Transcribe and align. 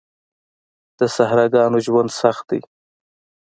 د 0.97 0.99
صحراګانو 1.15 1.77
ژوند 1.85 2.09
سخت 2.21 2.43
دی. 2.49 2.59